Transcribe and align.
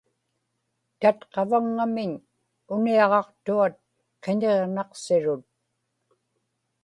tatqavaŋŋamiñ 1.01 2.11
uniaġaqtuat 2.73 3.75
qiñiġnaqsirut 4.23 5.43